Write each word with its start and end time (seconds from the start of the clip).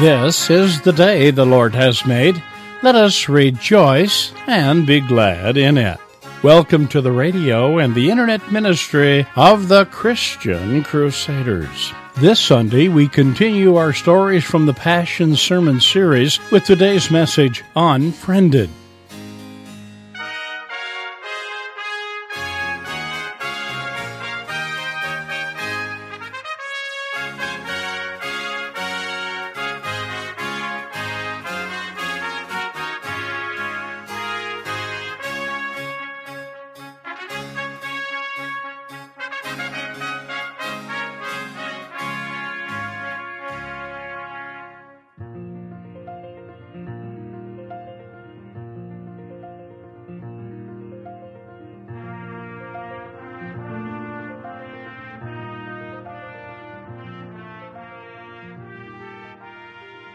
This 0.00 0.50
is 0.50 0.80
the 0.80 0.92
day 0.92 1.30
the 1.30 1.46
Lord 1.46 1.72
has 1.76 2.04
made. 2.04 2.42
Let 2.82 2.96
us 2.96 3.28
rejoice 3.28 4.32
and 4.48 4.84
be 4.84 4.98
glad 4.98 5.56
in 5.56 5.78
it. 5.78 6.00
Welcome 6.42 6.88
to 6.88 7.00
the 7.00 7.12
radio 7.12 7.78
and 7.78 7.94
the 7.94 8.10
internet 8.10 8.50
ministry 8.50 9.24
of 9.36 9.68
the 9.68 9.84
Christian 9.86 10.82
Crusaders. 10.82 11.92
This 12.16 12.40
Sunday, 12.40 12.88
we 12.88 13.06
continue 13.06 13.76
our 13.76 13.92
stories 13.92 14.42
from 14.42 14.66
the 14.66 14.74
Passion 14.74 15.36
Sermon 15.36 15.80
series 15.80 16.40
with 16.50 16.64
today's 16.64 17.12
message, 17.12 17.62
Unfriended. 17.76 18.70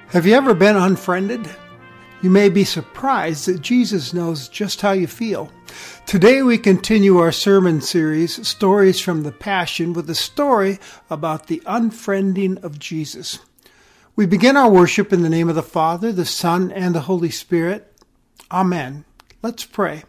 Have 0.10 0.26
you 0.26 0.34
ever 0.34 0.56
been 0.56 0.76
unfriended? 0.76 1.48
You 2.24 2.32
may 2.32 2.50
be 2.50 2.64
surprised 2.64 3.46
that 3.46 3.62
Jesus 3.62 4.12
knows 4.12 4.50
just 4.50 4.82
how 4.82 4.94
you 4.94 5.06
feel. 5.06 5.52
Today 6.08 6.42
we 6.42 6.58
continue 6.58 7.20
our 7.20 7.32
sermon 7.32 7.80
series, 7.80 8.48
Stories 8.48 9.00
from 9.00 9.22
the 9.22 9.32
Passion, 9.32 9.94
with 9.94 10.10
a 10.10 10.16
story 10.16 10.80
about 11.12 11.46
the 11.46 11.62
unfriending 11.68 12.58
of 12.64 12.80
Jesus. 12.80 13.38
We 14.16 14.26
begin 14.26 14.58
our 14.58 14.68
worship 14.68 15.14
in 15.14 15.22
the 15.22 15.30
name 15.30 15.48
of 15.48 15.54
the 15.54 15.62
Father, 15.62 16.12
the 16.12 16.26
Son, 16.26 16.72
and 16.72 16.96
the 16.96 17.02
Holy 17.02 17.30
Spirit. 17.30 17.96
Amen. 18.50 19.06
Let's 19.44 19.64
pray. 19.64 20.06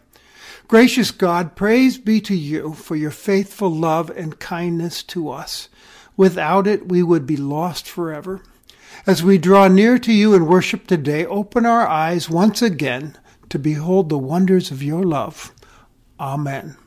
Gracious 0.67 1.11
God, 1.11 1.55
praise 1.55 1.99
be 1.99 2.19
to 2.21 2.35
you 2.35 2.73
for 2.73 2.95
your 2.95 3.11
faithful 3.11 3.69
love 3.69 4.09
and 4.09 4.39
kindness 4.39 5.03
to 5.03 5.29
us. 5.29 5.69
Without 6.17 6.65
it, 6.65 6.87
we 6.87 7.03
would 7.03 7.27
be 7.27 7.37
lost 7.37 7.87
forever. 7.87 8.41
As 9.07 9.23
we 9.23 9.37
draw 9.37 9.67
near 9.67 9.97
to 9.99 10.13
you 10.13 10.33
in 10.33 10.45
worship 10.45 10.85
today, 10.87 11.25
open 11.25 11.65
our 11.65 11.87
eyes 11.87 12.29
once 12.29 12.61
again 12.61 13.17
to 13.49 13.57
behold 13.57 14.09
the 14.09 14.17
wonders 14.17 14.71
of 14.71 14.83
your 14.83 15.03
love. 15.03 15.51
Amen. 16.19 16.77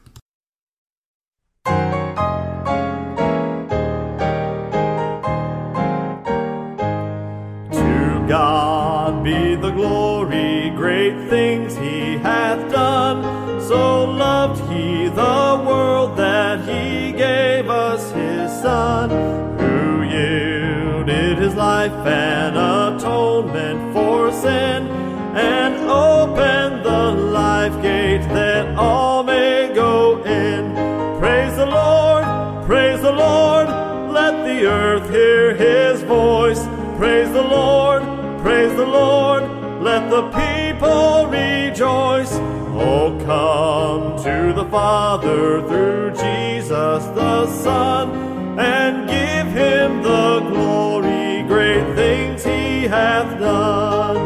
To 7.72 8.27
God 8.28 9.24
be 9.24 9.56
the 9.56 9.70
glory, 9.70 10.70
great 10.77 11.28
things 11.28 11.77
he 11.77 12.18
hath 12.18 12.70
done. 12.70 13.61
So 13.61 14.05
loved 14.05 14.61
he 14.72 15.08
the 15.08 15.64
world 15.66 15.94
life 21.88 22.06
an 22.06 22.56
atonement 22.56 23.92
for 23.92 24.32
sin, 24.32 24.86
and 25.36 25.74
open 25.90 26.83
the 26.83 27.12
life 27.30 27.74
gate 27.83 28.22
that 28.30 28.74
all 28.78 29.22
may 29.22 29.70
go 29.74 30.23
in. 30.24 30.73
Praise 31.18 31.55
the 31.56 31.67
Lord, 31.67 32.24
praise 32.64 33.02
the 33.02 33.12
Lord, 33.12 33.68
let 34.11 34.33
the 34.46 34.67
earth 34.67 35.11
hear 35.11 35.55
his 35.55 36.02
voice. 36.05 36.64
Praise 36.96 37.30
the 37.33 37.42
Lord, 37.42 38.02
praise 38.40 38.74
the 38.77 38.86
Lord, 38.86 39.42
let 39.83 40.08
the 40.08 40.23
people 40.30 41.27
rejoice. 41.27 42.33
Oh, 42.77 43.11
come 43.27 44.23
to 44.24 44.55
the 44.55 44.64
Father 44.70 45.61
through 45.68 46.12
Jesus 46.12 47.05
the 47.20 47.46
Son, 47.46 48.58
and 48.58 49.06
give 49.06 49.48
him 49.52 50.02
the 50.02 50.40
glory 50.48 50.93
hath 52.89 53.39
done. 53.39 54.17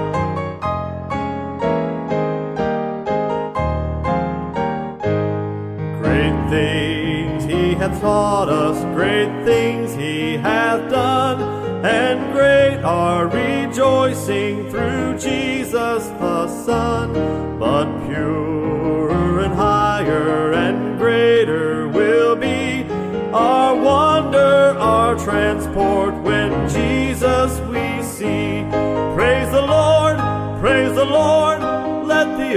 Great 6.02 6.50
things 6.50 7.44
he 7.44 7.74
hath 7.74 8.00
taught 8.00 8.48
us, 8.48 8.82
great 8.96 9.44
things 9.44 9.94
he 9.94 10.36
hath 10.36 10.90
done, 10.90 11.40
and 11.84 12.32
great 12.32 12.82
our 12.82 13.28
rejoicing 13.28 14.68
through 14.70 15.18
Jesus 15.18 16.06
the 16.20 16.48
Son. 16.64 17.12
But 17.58 17.86
purer 18.06 19.40
and 19.40 19.54
higher 19.54 20.52
and 20.52 20.98
greater 20.98 21.77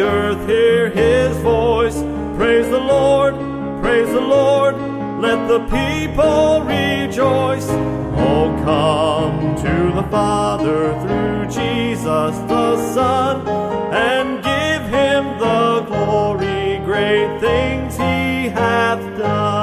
earth 0.02 0.48
hear 0.48 0.90
his 0.90 1.36
voice. 1.38 2.02
Praise 2.36 2.68
the 2.70 2.80
Lord, 2.80 3.36
praise 3.82 4.10
the 4.10 4.22
Lord, 4.22 4.76
let 5.22 5.48
the 5.48 5.60
people 5.66 6.62
rejoice. 6.62 7.68
Oh, 7.70 8.62
come 8.64 9.56
to 9.58 9.92
the 9.94 10.04
Father 10.10 10.94
through 11.02 11.46
Jesus 11.46 12.38
the 12.50 12.94
Son, 12.94 13.48
and 13.94 14.44
give 14.44 14.84
him 14.90 15.40
the 15.40 15.82
glory, 15.88 16.80
great 16.86 17.40
things 17.40 17.96
he 17.96 18.50
hath 18.50 19.00
done. 19.18 19.62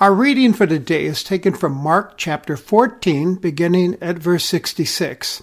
Our 0.00 0.12
reading 0.12 0.52
for 0.52 0.66
today 0.66 1.06
is 1.06 1.22
taken 1.24 1.54
from 1.54 1.72
Mark 1.72 2.18
chapter 2.18 2.56
14, 2.56 3.36
beginning 3.36 3.96
at 4.02 4.18
verse 4.18 4.44
66. 4.44 5.42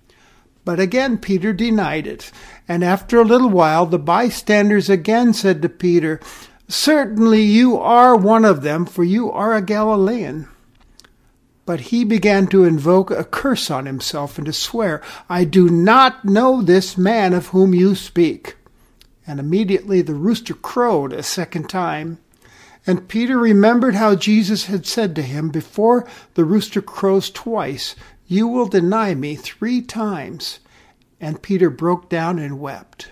But 0.63 0.79
again 0.79 1.17
Peter 1.17 1.53
denied 1.53 2.07
it. 2.07 2.31
And 2.67 2.83
after 2.83 3.19
a 3.19 3.25
little 3.25 3.49
while 3.49 3.85
the 3.85 3.99
bystanders 3.99 4.89
again 4.89 5.33
said 5.33 5.61
to 5.61 5.69
Peter, 5.69 6.19
Certainly 6.67 7.43
you 7.43 7.77
are 7.77 8.15
one 8.15 8.45
of 8.45 8.61
them, 8.61 8.85
for 8.85 9.03
you 9.03 9.29
are 9.31 9.53
a 9.53 9.61
Galilean. 9.61 10.47
But 11.65 11.81
he 11.81 12.03
began 12.03 12.47
to 12.47 12.63
invoke 12.63 13.11
a 13.11 13.23
curse 13.23 13.69
on 13.69 13.85
himself 13.85 14.37
and 14.37 14.45
to 14.45 14.53
swear, 14.53 15.01
I 15.29 15.43
do 15.43 15.69
not 15.69 16.25
know 16.25 16.61
this 16.61 16.97
man 16.97 17.33
of 17.33 17.47
whom 17.47 17.73
you 17.73 17.95
speak. 17.95 18.55
And 19.27 19.39
immediately 19.39 20.01
the 20.01 20.15
rooster 20.15 20.53
crowed 20.53 21.13
a 21.13 21.23
second 21.23 21.69
time. 21.69 22.17
And 22.87 23.07
Peter 23.07 23.37
remembered 23.37 23.95
how 23.95 24.15
Jesus 24.15 24.65
had 24.65 24.87
said 24.87 25.15
to 25.15 25.21
him, 25.21 25.49
Before 25.49 26.07
the 26.33 26.45
rooster 26.45 26.81
crows 26.81 27.29
twice, 27.29 27.95
you 28.31 28.47
will 28.47 28.65
deny 28.65 29.13
me 29.13 29.35
three 29.35 29.81
times. 29.81 30.61
And 31.19 31.41
Peter 31.41 31.69
broke 31.69 32.07
down 32.07 32.39
and 32.39 32.61
wept. 32.61 33.09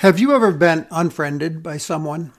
Have 0.00 0.18
you 0.18 0.34
ever 0.34 0.52
been 0.52 0.86
unfriended 0.90 1.62
by 1.62 1.78
someone? 1.78 2.32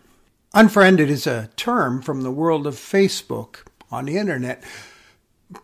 Unfriended 0.54 1.10
is 1.10 1.26
a 1.26 1.50
term 1.56 2.04
from 2.04 2.22
the 2.22 2.30
world 2.30 2.68
of 2.68 2.76
Facebook 2.76 3.66
on 3.90 4.06
the 4.06 4.16
internet. 4.16 4.64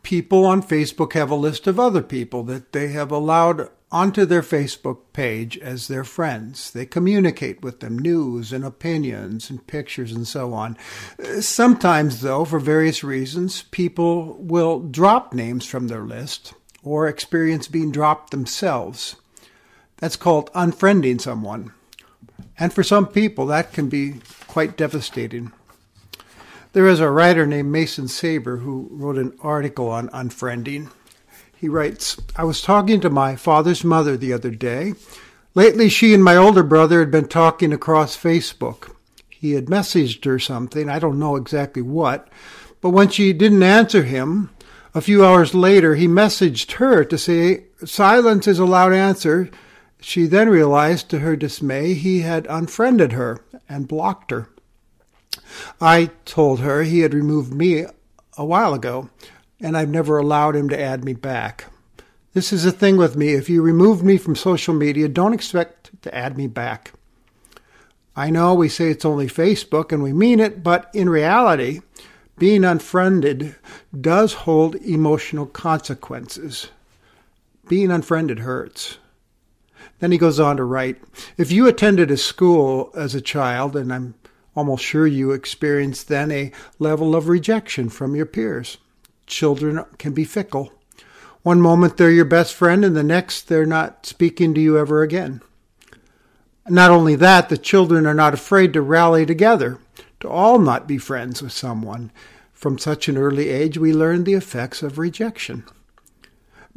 People 0.01 0.44
on 0.44 0.63
Facebook 0.63 1.13
have 1.13 1.30
a 1.30 1.36
list 1.36 1.68
of 1.68 1.80
other 1.80 2.01
people 2.01 2.42
that 2.45 2.72
they 2.72 2.88
have 2.88 3.12
allowed 3.12 3.69
onto 3.92 4.25
their 4.25 4.42
Facebook 4.42 5.01
page 5.13 5.56
as 5.60 5.88
their 5.88 6.04
friends. 6.04 6.72
They 6.72 6.88
communicate 6.88 7.62
with 7.62 7.80
them 7.80 8.00
news 8.00 8.51
and 8.51 8.66
opinions 8.66 9.51
and 9.51 9.68
pictures 9.68 10.12
and 10.12 10.28
so 10.28 10.51
on. 10.51 10.78
Sometimes, 11.42 12.22
though, 12.22 12.44
for 12.44 12.57
various 12.57 13.04
reasons, 13.04 13.66
people 13.69 14.34
will 14.39 14.80
drop 14.80 15.31
names 15.31 15.68
from 15.68 15.89
their 15.89 16.01
list 16.01 16.56
or 16.81 17.07
experience 17.07 17.68
being 17.68 17.92
dropped 17.92 18.31
themselves. 18.31 19.16
That's 19.98 20.16
called 20.16 20.51
unfriending 20.54 21.22
someone. 21.22 21.72
And 22.59 22.73
for 22.73 22.83
some 22.83 23.07
people, 23.07 23.45
that 23.47 23.73
can 23.73 23.89
be 23.89 24.15
quite 24.47 24.77
devastating. 24.77 25.51
There 26.73 26.88
is 26.88 27.00
a 27.00 27.09
writer 27.09 27.45
named 27.45 27.71
Mason 27.71 28.07
Saber 28.07 28.57
who 28.57 28.88
wrote 28.91 29.17
an 29.17 29.38
article 29.41 29.89
on 29.89 30.09
unfriending. 30.09 30.91
He 31.55 31.69
writes 31.69 32.17
I 32.35 32.44
was 32.44 32.61
talking 32.61 33.00
to 33.01 33.09
my 33.09 33.35
father's 33.35 33.83
mother 33.83 34.17
the 34.17 34.33
other 34.33 34.51
day. 34.51 34.94
Lately, 35.55 35.88
she 35.88 36.13
and 36.13 36.23
my 36.23 36.35
older 36.35 36.63
brother 36.63 37.00
had 37.00 37.11
been 37.11 37.27
talking 37.27 37.71
across 37.71 38.17
Facebook. 38.17 38.95
He 39.29 39.51
had 39.51 39.67
messaged 39.67 40.25
her 40.25 40.39
something, 40.39 40.89
I 40.89 41.00
don't 41.00 41.19
know 41.19 41.35
exactly 41.35 41.81
what, 41.81 42.27
but 42.81 42.89
when 42.89 43.09
she 43.09 43.33
didn't 43.33 43.61
answer 43.61 44.03
him, 44.03 44.50
a 44.95 45.01
few 45.01 45.25
hours 45.25 45.53
later, 45.53 45.95
he 45.95 46.07
messaged 46.07 46.73
her 46.73 47.03
to 47.05 47.17
say, 47.17 47.65
Silence 47.85 48.47
is 48.47 48.59
a 48.59 48.65
loud 48.65 48.94
answer. 48.94 49.50
She 50.05 50.25
then 50.25 50.50
realized, 50.50 51.07
to 51.09 51.19
her 51.19 51.38
dismay, 51.38 51.94
he 51.94 52.19
had 52.19 52.45
unfriended 52.50 53.13
her 53.13 53.39
and 53.69 53.88
blocked 53.88 54.31
her. 54.31 54.50
I 55.79 56.11
told 56.25 56.59
her 56.59 56.83
he 56.83 57.00
had 57.00 57.13
removed 57.13 57.53
me 57.53 57.85
a 58.38 58.45
while 58.45 58.73
ago, 58.73 59.09
and 59.61 59.77
I've 59.77 59.89
never 59.89 60.17
allowed 60.17 60.57
him 60.57 60.67
to 60.69 60.79
add 60.79 61.05
me 61.05 61.13
back. 61.13 61.67
This 62.33 62.51
is 62.51 62.63
the 62.63 62.71
thing 62.73 62.97
with 62.97 63.15
me. 63.15 63.29
If 63.29 63.50
you 63.50 63.61
remove 63.61 64.03
me 64.03 64.17
from 64.17 64.35
social 64.35 64.73
media, 64.73 65.07
don't 65.07 65.33
expect 65.33 66.01
to 66.01 66.13
add 66.13 66.38
me 66.38 66.47
back. 66.47 66.91
I 68.13 68.29
know 68.29 68.53
we 68.53 68.67
say 68.67 68.89
it's 68.89 69.05
only 69.05 69.27
Facebook 69.27 69.94
and 69.94 70.03
we 70.03 70.11
mean 70.11 70.41
it, 70.41 70.63
but 70.63 70.91
in 70.94 71.09
reality, 71.09 71.79
being 72.38 72.65
unfriended 72.65 73.55
does 74.00 74.33
hold 74.33 74.75
emotional 74.75 75.45
consequences. 75.45 76.67
Being 77.69 77.89
unfriended 77.89 78.39
hurts. 78.39 78.97
Then 80.00 80.12
he 80.12 80.18
goes 80.18 80.40
on 80.40 80.57
to 80.57 80.63
write 80.63 81.01
If 81.38 81.51
you 81.51 81.68
attended 81.68 82.12
a 82.12 82.18
school 82.18 82.92
as 82.95 83.16
a 83.16 83.22
child, 83.22 83.75
and 83.75 83.94
I'm 83.94 84.16
almost 84.56 84.84
sure 84.84 85.07
you 85.07 85.31
experienced 85.31 86.07
then 86.07 86.31
a 86.31 86.51
level 86.80 87.16
of 87.16 87.28
rejection 87.28 87.90
from 87.90 88.16
your 88.16 88.25
peers, 88.25 88.78
children 89.28 89.84
can 89.98 90.13
be 90.13 90.25
fickle. 90.25 90.72
One 91.42 91.62
moment 91.62 91.98
they're 91.98 92.10
your 92.10 92.25
best 92.25 92.54
friend, 92.54 92.86
and 92.86 92.95
the 92.95 93.04
next 93.04 93.48
they're 93.48 93.66
not 93.66 94.06
speaking 94.06 94.54
to 94.54 94.62
you 94.62 94.78
ever 94.78 95.01
again. 95.01 95.42
Not 96.69 96.92
only 96.92 97.16
that, 97.16 97.50
the 97.50 97.57
children 97.57 98.06
are 98.06 98.13
not 98.13 98.34
afraid 98.34 98.72
to 98.74 98.81
rally 98.81 99.25
together, 99.25 99.80
to 100.22 100.30
all 100.30 100.60
not 100.60 100.88
be 100.88 100.98
friends 100.98 101.42
with 101.42 101.51
someone. 101.51 102.12
From 102.54 102.78
such 102.78 103.10
an 103.10 103.18
early 103.18 103.50
age, 103.50 103.78
we 103.78 103.92
learn 103.92 104.24
the 104.24 104.36
effects 104.36 104.81
of 104.81 104.98
rejection. 104.98 105.66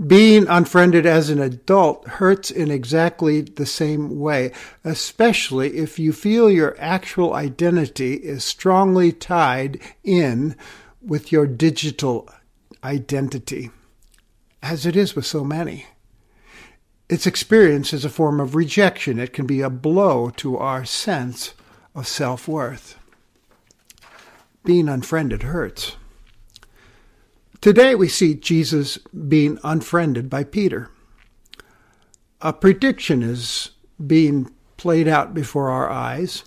Being 0.04 0.46
unfriended 0.46 1.06
as 1.06 1.30
an 1.30 1.40
adult 1.40 2.06
hurts 2.06 2.50
in 2.50 2.70
exactly 2.70 3.40
the 3.40 3.64
same 3.64 4.18
way, 4.18 4.52
especially 4.84 5.78
if 5.78 5.98
you 5.98 6.12
feel 6.12 6.50
your 6.50 6.76
actual 6.78 7.32
identity 7.32 8.14
is 8.14 8.44
strongly 8.44 9.10
tied 9.10 9.80
in 10.04 10.54
with 11.00 11.32
your 11.32 11.46
digital 11.46 12.28
identity, 12.84 13.70
as 14.62 14.84
it 14.84 14.96
is 14.96 15.16
with 15.16 15.24
so 15.24 15.44
many. 15.44 15.86
It's 17.08 17.26
experienced 17.26 17.94
as 17.94 18.04
a 18.04 18.10
form 18.10 18.38
of 18.38 18.54
rejection. 18.54 19.18
It 19.18 19.32
can 19.32 19.46
be 19.46 19.62
a 19.62 19.70
blow 19.70 20.28
to 20.36 20.58
our 20.58 20.84
sense 20.84 21.54
of 21.94 22.06
self 22.06 22.46
worth. 22.46 22.98
Being 24.62 24.90
unfriended 24.90 25.44
hurts. 25.44 25.96
Today 27.60 27.94
we 27.94 28.08
see 28.08 28.34
Jesus 28.34 28.98
being 29.28 29.58
unfriended 29.64 30.28
by 30.28 30.44
Peter. 30.44 30.90
A 32.40 32.52
prediction 32.52 33.22
is 33.22 33.70
being 34.04 34.50
played 34.76 35.08
out 35.08 35.34
before 35.34 35.70
our 35.70 35.90
eyes. 35.90 36.44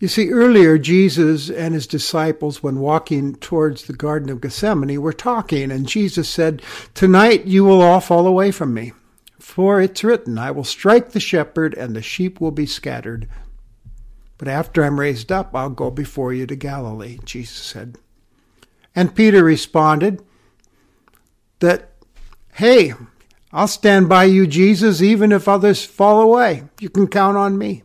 You 0.00 0.08
see, 0.08 0.30
earlier 0.30 0.78
Jesus 0.78 1.50
and 1.50 1.74
his 1.74 1.86
disciples, 1.86 2.62
when 2.62 2.80
walking 2.80 3.34
towards 3.36 3.84
the 3.84 3.92
Garden 3.92 4.30
of 4.30 4.40
Gethsemane, 4.40 5.00
were 5.00 5.12
talking, 5.12 5.70
and 5.70 5.86
Jesus 5.86 6.28
said, 6.28 6.62
Tonight 6.94 7.44
you 7.46 7.64
will 7.64 7.82
all 7.82 8.00
fall 8.00 8.26
away 8.26 8.50
from 8.50 8.72
me. 8.72 8.92
For 9.38 9.80
it's 9.80 10.02
written, 10.02 10.38
I 10.38 10.52
will 10.52 10.64
strike 10.64 11.10
the 11.10 11.20
shepherd, 11.20 11.74
and 11.74 11.94
the 11.94 12.02
sheep 12.02 12.40
will 12.40 12.50
be 12.50 12.66
scattered. 12.66 13.28
But 14.38 14.48
after 14.48 14.82
I'm 14.82 14.98
raised 14.98 15.30
up, 15.30 15.54
I'll 15.54 15.68
go 15.68 15.90
before 15.90 16.32
you 16.32 16.46
to 16.46 16.56
Galilee, 16.56 17.18
Jesus 17.24 17.58
said. 17.58 17.98
And 18.94 19.14
Peter 19.14 19.44
responded 19.44 20.22
that, 21.60 21.90
hey, 22.54 22.94
I'll 23.52 23.68
stand 23.68 24.08
by 24.08 24.24
you, 24.24 24.46
Jesus, 24.46 25.02
even 25.02 25.32
if 25.32 25.48
others 25.48 25.84
fall 25.84 26.20
away. 26.20 26.64
You 26.80 26.88
can 26.88 27.08
count 27.08 27.36
on 27.36 27.58
me. 27.58 27.82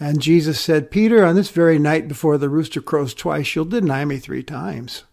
And 0.00 0.22
Jesus 0.22 0.60
said, 0.60 0.90
Peter, 0.90 1.24
on 1.24 1.34
this 1.34 1.50
very 1.50 1.78
night 1.78 2.06
before 2.06 2.38
the 2.38 2.48
rooster 2.48 2.80
crows 2.80 3.14
twice, 3.14 3.54
you'll 3.54 3.64
deny 3.64 4.04
me 4.04 4.18
three 4.18 4.44
times. 4.44 5.04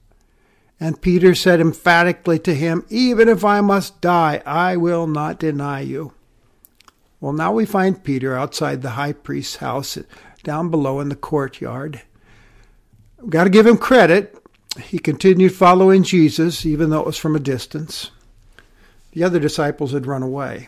And 0.79 1.01
Peter 1.01 1.33
said 1.33 1.59
emphatically 1.59 2.37
to 2.39 2.53
him, 2.53 2.85
Even 2.89 3.27
if 3.27 3.43
I 3.43 3.61
must 3.61 4.01
die, 4.01 4.43
I 4.45 4.77
will 4.77 5.07
not 5.07 5.39
deny 5.39 5.79
you. 5.81 6.13
Well, 7.19 7.33
now 7.33 7.53
we 7.53 7.65
find 7.65 8.03
Peter 8.03 8.37
outside 8.37 8.81
the 8.81 8.91
high 8.91 9.13
priest's 9.13 9.55
house 9.57 9.97
down 10.43 10.69
below 10.69 10.99
in 10.99 11.09
the 11.09 11.15
courtyard. 11.15 12.01
We've 13.19 13.31
got 13.31 13.45
to 13.45 13.49
give 13.49 13.65
him 13.65 13.77
credit. 13.77 14.37
He 14.81 14.99
continued 14.99 15.53
following 15.53 16.03
Jesus, 16.03 16.65
even 16.65 16.89
though 16.89 16.99
it 16.99 17.05
was 17.05 17.17
from 17.17 17.35
a 17.35 17.39
distance. 17.39 18.11
The 19.11 19.23
other 19.23 19.39
disciples 19.39 19.93
had 19.93 20.07
run 20.07 20.23
away. 20.23 20.67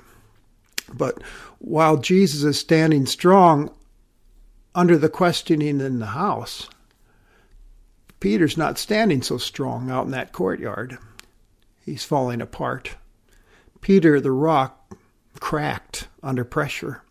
But 0.93 1.21
while 1.59 1.97
Jesus 1.97 2.43
is 2.43 2.59
standing 2.59 3.05
strong 3.05 3.73
under 4.73 4.97
the 4.97 5.09
questioning 5.09 5.81
in 5.81 5.99
the 5.99 6.07
house, 6.07 6.69
Peter's 8.19 8.57
not 8.57 8.77
standing 8.77 9.21
so 9.21 9.37
strong 9.37 9.91
out 9.91 10.05
in 10.05 10.11
that 10.11 10.31
courtyard. 10.31 10.97
He's 11.85 12.03
falling 12.03 12.41
apart. 12.41 12.95
Peter, 13.81 14.19
the 14.19 14.31
rock, 14.31 14.95
cracked 15.39 16.07
under 16.23 16.43
pressure. 16.43 17.01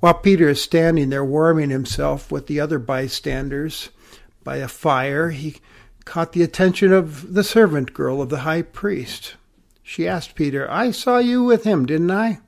While 0.00 0.14
Peter 0.14 0.48
is 0.48 0.62
standing 0.62 1.10
there 1.10 1.24
warming 1.24 1.70
himself 1.70 2.30
with 2.30 2.46
the 2.46 2.60
other 2.60 2.78
bystanders, 2.78 3.90
by 4.48 4.56
a 4.56 4.66
fire, 4.66 5.28
he 5.28 5.56
caught 6.06 6.32
the 6.32 6.42
attention 6.42 6.90
of 6.90 7.34
the 7.34 7.44
servant 7.44 7.92
girl 7.92 8.22
of 8.22 8.30
the 8.30 8.38
high 8.38 8.62
priest. 8.62 9.34
She 9.82 10.08
asked 10.08 10.34
Peter, 10.34 10.66
I 10.70 10.90
saw 10.90 11.18
you 11.18 11.44
with 11.44 11.64
him, 11.64 11.84
didn't 11.84 12.10
I? 12.10 12.38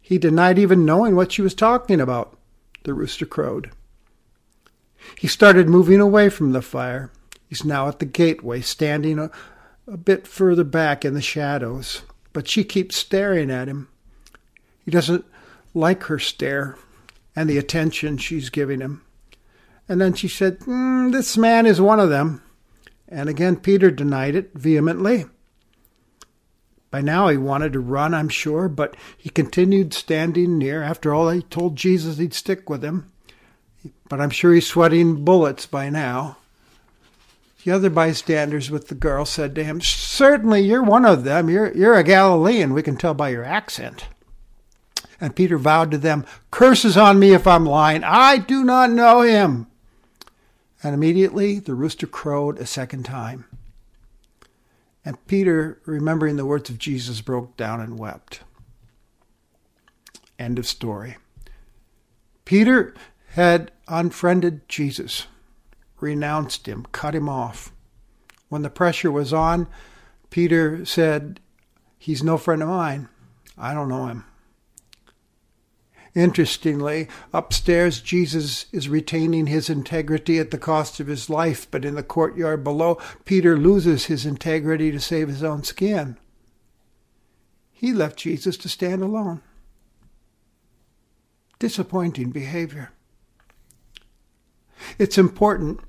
He 0.00 0.18
denied 0.18 0.58
even 0.58 0.84
knowing 0.84 1.14
what 1.14 1.30
she 1.30 1.40
was 1.40 1.54
talking 1.54 2.00
about. 2.00 2.36
The 2.82 2.94
rooster 2.94 3.26
crowed. 3.26 3.70
He 5.16 5.28
started 5.28 5.68
moving 5.68 6.00
away 6.00 6.30
from 6.30 6.50
the 6.50 6.62
fire. 6.62 7.12
He's 7.48 7.64
now 7.64 7.86
at 7.86 8.00
the 8.00 8.06
gateway, 8.06 8.60
standing 8.60 9.20
a, 9.20 9.30
a 9.86 9.96
bit 9.96 10.26
further 10.26 10.64
back 10.64 11.04
in 11.04 11.14
the 11.14 11.22
shadows. 11.22 12.02
But 12.32 12.48
she 12.48 12.64
keeps 12.64 12.96
staring 12.96 13.52
at 13.52 13.68
him. 13.68 13.86
He 14.84 14.90
doesn't 14.90 15.24
like 15.74 16.02
her 16.02 16.18
stare 16.18 16.76
and 17.36 17.48
the 17.48 17.58
attention 17.58 18.18
she's 18.18 18.50
giving 18.50 18.80
him. 18.80 19.02
And 19.90 20.00
then 20.00 20.14
she 20.14 20.28
said, 20.28 20.60
mm, 20.60 21.10
This 21.10 21.36
man 21.36 21.66
is 21.66 21.80
one 21.80 21.98
of 21.98 22.10
them. 22.10 22.42
And 23.08 23.28
again, 23.28 23.56
Peter 23.56 23.90
denied 23.90 24.36
it 24.36 24.52
vehemently. 24.54 25.24
By 26.92 27.00
now 27.00 27.26
he 27.26 27.36
wanted 27.36 27.72
to 27.72 27.80
run, 27.80 28.14
I'm 28.14 28.28
sure, 28.28 28.68
but 28.68 28.96
he 29.18 29.30
continued 29.30 29.92
standing 29.92 30.58
near. 30.58 30.80
After 30.80 31.12
all, 31.12 31.28
he 31.30 31.42
told 31.42 31.74
Jesus 31.74 32.18
he'd 32.18 32.34
stick 32.34 32.70
with 32.70 32.84
him. 32.84 33.10
But 34.08 34.20
I'm 34.20 34.30
sure 34.30 34.54
he's 34.54 34.68
sweating 34.68 35.24
bullets 35.24 35.66
by 35.66 35.90
now. 35.90 36.36
The 37.64 37.72
other 37.72 37.90
bystanders 37.90 38.70
with 38.70 38.86
the 38.86 38.94
girl 38.94 39.24
said 39.24 39.56
to 39.56 39.64
him, 39.64 39.80
Certainly 39.80 40.60
you're 40.60 40.84
one 40.84 41.04
of 41.04 41.24
them. 41.24 41.50
You're, 41.50 41.76
you're 41.76 41.96
a 41.96 42.04
Galilean. 42.04 42.74
We 42.74 42.84
can 42.84 42.96
tell 42.96 43.14
by 43.14 43.30
your 43.30 43.44
accent. 43.44 44.06
And 45.20 45.34
Peter 45.34 45.58
vowed 45.58 45.90
to 45.90 45.98
them, 45.98 46.24
Curses 46.52 46.96
on 46.96 47.18
me 47.18 47.34
if 47.34 47.44
I'm 47.48 47.66
lying. 47.66 48.04
I 48.04 48.38
do 48.38 48.62
not 48.62 48.90
know 48.90 49.22
him. 49.22 49.66
And 50.82 50.94
immediately 50.94 51.58
the 51.58 51.74
rooster 51.74 52.06
crowed 52.06 52.58
a 52.58 52.66
second 52.66 53.04
time. 53.04 53.44
And 55.04 55.24
Peter, 55.26 55.80
remembering 55.84 56.36
the 56.36 56.46
words 56.46 56.70
of 56.70 56.78
Jesus, 56.78 57.20
broke 57.20 57.56
down 57.56 57.80
and 57.80 57.98
wept. 57.98 58.40
End 60.38 60.58
of 60.58 60.66
story. 60.66 61.16
Peter 62.44 62.94
had 63.28 63.70
unfriended 63.88 64.68
Jesus, 64.68 65.26
renounced 66.00 66.66
him, 66.66 66.86
cut 66.92 67.14
him 67.14 67.28
off. 67.28 67.72
When 68.48 68.62
the 68.62 68.70
pressure 68.70 69.12
was 69.12 69.32
on, 69.32 69.68
Peter 70.30 70.84
said, 70.84 71.40
He's 71.98 72.22
no 72.22 72.38
friend 72.38 72.62
of 72.62 72.68
mine. 72.68 73.08
I 73.58 73.74
don't 73.74 73.88
know 73.88 74.06
him. 74.06 74.24
Interestingly, 76.14 77.08
upstairs, 77.32 78.00
Jesus 78.00 78.66
is 78.72 78.88
retaining 78.88 79.46
his 79.46 79.70
integrity 79.70 80.38
at 80.38 80.50
the 80.50 80.58
cost 80.58 80.98
of 80.98 81.06
his 81.06 81.30
life, 81.30 81.70
but 81.70 81.84
in 81.84 81.94
the 81.94 82.02
courtyard 82.02 82.64
below, 82.64 82.98
Peter 83.24 83.56
loses 83.56 84.06
his 84.06 84.26
integrity 84.26 84.90
to 84.90 84.98
save 84.98 85.28
his 85.28 85.44
own 85.44 85.62
skin. 85.62 86.16
He 87.70 87.92
left 87.92 88.18
Jesus 88.18 88.56
to 88.58 88.68
stand 88.68 89.02
alone. 89.02 89.40
Disappointing 91.60 92.30
behavior. 92.30 92.90
It's 94.98 95.18
important, 95.18 95.80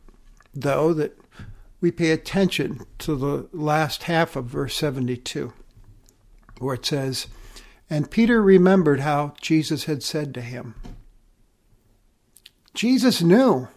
though, 0.54 0.94
that 0.94 1.18
we 1.80 1.92
pay 1.92 2.12
attention 2.12 2.86
to 3.00 3.16
the 3.16 3.50
last 3.52 4.04
half 4.04 4.36
of 4.36 4.46
verse 4.46 4.76
72, 4.76 5.52
where 6.60 6.76
it 6.76 6.86
says, 6.86 7.28
and 7.92 8.10
Peter 8.10 8.42
remembered 8.42 9.02
how 9.02 9.34
Jesus 9.42 9.84
had 9.84 10.02
said 10.02 10.34
to 10.34 10.42
him. 10.42 10.76
Jesus 12.74 13.22
knew. 13.22 13.68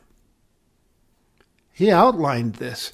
He 1.73 1.90
outlined 1.90 2.54
this. 2.54 2.92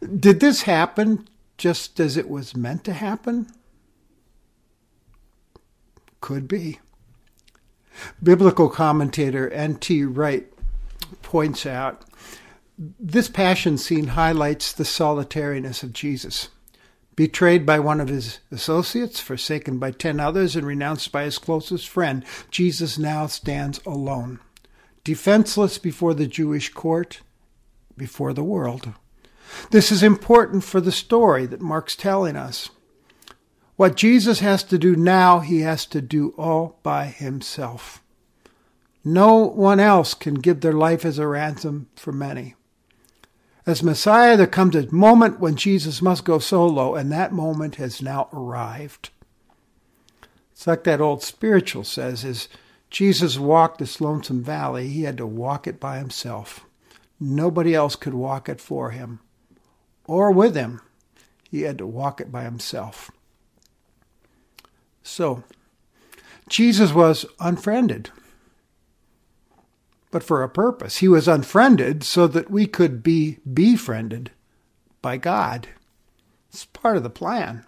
Did 0.00 0.40
this 0.40 0.62
happen 0.62 1.26
just 1.56 1.98
as 1.98 2.18
it 2.18 2.28
was 2.28 2.54
meant 2.54 2.84
to 2.84 2.92
happen? 2.92 3.46
Could 6.20 6.46
be. 6.46 6.80
Biblical 8.22 8.68
commentator 8.68 9.48
N.T. 9.48 10.04
Wright 10.04 10.52
points 11.22 11.64
out 11.64 12.04
this 12.76 13.28
passion 13.30 13.78
scene 13.78 14.08
highlights 14.08 14.70
the 14.70 14.84
solitariness 14.84 15.82
of 15.82 15.94
Jesus. 15.94 16.50
Betrayed 17.16 17.64
by 17.64 17.78
one 17.78 18.00
of 18.00 18.08
his 18.08 18.40
associates, 18.50 19.20
forsaken 19.20 19.78
by 19.78 19.92
ten 19.92 20.18
others, 20.18 20.56
and 20.56 20.66
renounced 20.66 21.12
by 21.12 21.24
his 21.24 21.38
closest 21.38 21.88
friend, 21.88 22.24
Jesus 22.50 22.98
now 22.98 23.26
stands 23.26 23.80
alone, 23.86 24.40
defenseless 25.04 25.78
before 25.78 26.14
the 26.14 26.26
Jewish 26.26 26.70
court, 26.70 27.20
before 27.96 28.32
the 28.32 28.42
world. 28.42 28.92
This 29.70 29.92
is 29.92 30.02
important 30.02 30.64
for 30.64 30.80
the 30.80 30.90
story 30.90 31.46
that 31.46 31.60
Mark's 31.60 31.94
telling 31.94 32.34
us. 32.34 32.70
What 33.76 33.96
Jesus 33.96 34.40
has 34.40 34.64
to 34.64 34.78
do 34.78 34.96
now, 34.96 35.40
he 35.40 35.60
has 35.60 35.86
to 35.86 36.00
do 36.00 36.34
all 36.36 36.78
by 36.82 37.06
himself. 37.06 38.02
No 39.04 39.36
one 39.36 39.78
else 39.78 40.14
can 40.14 40.34
give 40.34 40.60
their 40.62 40.72
life 40.72 41.04
as 41.04 41.18
a 41.18 41.26
ransom 41.26 41.88
for 41.94 42.10
many. 42.10 42.54
As 43.66 43.82
Messiah, 43.82 44.36
there 44.36 44.46
comes 44.46 44.76
a 44.76 44.92
moment 44.92 45.40
when 45.40 45.56
Jesus 45.56 46.02
must 46.02 46.24
go 46.24 46.38
solo, 46.38 46.94
and 46.94 47.10
that 47.10 47.32
moment 47.32 47.76
has 47.76 48.02
now 48.02 48.28
arrived. 48.32 49.08
It's 50.52 50.66
like 50.66 50.84
that 50.84 51.00
old 51.00 51.22
spiritual 51.22 51.84
says, 51.84 52.24
as 52.24 52.48
Jesus 52.90 53.38
walked 53.38 53.78
this 53.78 54.00
lonesome 54.00 54.42
valley, 54.42 54.88
he 54.88 55.04
had 55.04 55.16
to 55.16 55.26
walk 55.26 55.66
it 55.66 55.80
by 55.80 55.98
himself. 55.98 56.66
Nobody 57.18 57.74
else 57.74 57.96
could 57.96 58.14
walk 58.14 58.48
it 58.48 58.60
for 58.60 58.90
him 58.90 59.20
or 60.06 60.30
with 60.30 60.54
him. 60.54 60.80
He 61.50 61.62
had 61.62 61.78
to 61.78 61.86
walk 61.86 62.20
it 62.20 62.30
by 62.30 62.42
himself. 62.42 63.10
So, 65.02 65.42
Jesus 66.48 66.92
was 66.92 67.24
unfriended 67.40 68.10
but 70.14 70.22
for 70.22 70.44
a 70.44 70.48
purpose. 70.48 70.98
He 70.98 71.08
was 71.08 71.26
unfriended 71.26 72.04
so 72.04 72.28
that 72.28 72.48
we 72.48 72.68
could 72.68 73.02
be 73.02 73.38
befriended 73.52 74.30
by 75.02 75.16
God. 75.16 75.66
It's 76.50 76.66
part 76.66 76.96
of 76.96 77.02
the 77.02 77.10
plan. 77.10 77.64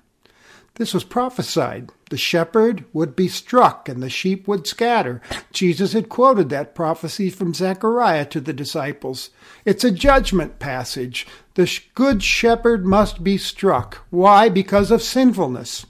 This 0.77 0.95
was 0.95 1.03
prophesied. 1.03 1.91
The 2.09 2.17
shepherd 2.17 2.85
would 2.93 3.17
be 3.17 3.27
struck 3.27 3.89
and 3.89 4.01
the 4.01 4.09
sheep 4.09 4.47
would 4.47 4.65
scatter. 4.65 5.21
Jesus 5.51 5.93
had 5.93 6.09
quoted 6.09 6.49
that 6.51 6.77
prophecy 6.77 7.31
from 7.31 7.53
Zechariah 7.53 8.27
to 8.27 8.41
the 8.41 8.53
disciples. 8.53 9.31
It's 9.65 9.83
a 9.83 9.91
judgment 9.91 10.61
passage. 10.61 11.27
The 11.55 11.81
good 11.97 12.23
shepherd 12.23 12.87
must 12.87 13.25
be 13.25 13.39
struck. 13.39 14.07
Why? 14.11 14.51
Because 14.51 14.93
of 14.93 15.03
sinfulness. 15.03 15.85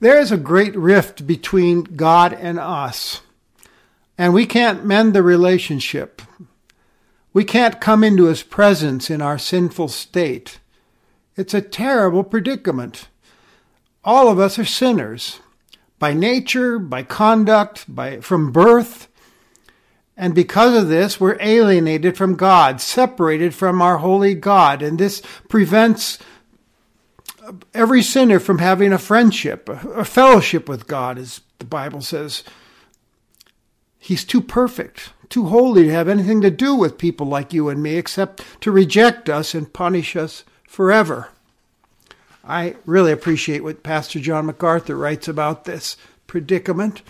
There 0.00 0.18
is 0.18 0.32
a 0.32 0.36
great 0.36 0.74
rift 0.74 1.28
between 1.28 1.84
God 1.84 2.32
and 2.32 2.58
us 2.58 3.20
and 4.20 4.34
we 4.34 4.44
can't 4.44 4.84
mend 4.84 5.14
the 5.14 5.22
relationship. 5.22 6.20
We 7.32 7.42
can't 7.42 7.80
come 7.80 8.04
into 8.04 8.26
his 8.26 8.42
presence 8.42 9.08
in 9.08 9.22
our 9.22 9.38
sinful 9.38 9.88
state. 9.88 10.60
It's 11.36 11.54
a 11.54 11.62
terrible 11.62 12.22
predicament. 12.22 13.08
All 14.04 14.28
of 14.28 14.38
us 14.38 14.58
are 14.58 14.64
sinners 14.66 15.40
by 15.98 16.12
nature, 16.12 16.78
by 16.78 17.02
conduct, 17.02 17.86
by 17.88 18.20
from 18.20 18.52
birth. 18.52 19.08
And 20.18 20.34
because 20.34 20.76
of 20.76 20.90
this, 20.90 21.18
we're 21.18 21.38
alienated 21.40 22.18
from 22.18 22.36
God, 22.36 22.82
separated 22.82 23.54
from 23.54 23.80
our 23.80 23.96
holy 23.96 24.34
God, 24.34 24.82
and 24.82 24.98
this 24.98 25.22
prevents 25.48 26.18
every 27.72 28.02
sinner 28.02 28.38
from 28.38 28.58
having 28.58 28.92
a 28.92 28.98
friendship, 28.98 29.66
a 29.70 30.04
fellowship 30.04 30.68
with 30.68 30.86
God, 30.86 31.16
as 31.16 31.40
the 31.58 31.64
Bible 31.64 32.02
says. 32.02 32.44
He's 34.02 34.24
too 34.24 34.40
perfect, 34.40 35.12
too 35.28 35.44
holy 35.44 35.84
to 35.84 35.92
have 35.92 36.08
anything 36.08 36.40
to 36.40 36.50
do 36.50 36.74
with 36.74 36.96
people 36.96 37.26
like 37.26 37.52
you 37.52 37.68
and 37.68 37.82
me 37.82 37.96
except 37.96 38.42
to 38.62 38.72
reject 38.72 39.28
us 39.28 39.54
and 39.54 39.72
punish 39.72 40.16
us 40.16 40.42
forever. 40.66 41.28
I 42.42 42.76
really 42.86 43.12
appreciate 43.12 43.62
what 43.62 43.82
Pastor 43.82 44.18
John 44.18 44.46
MacArthur 44.46 44.96
writes 44.96 45.28
about 45.28 45.66
this 45.66 45.98
predicament. 46.26 47.02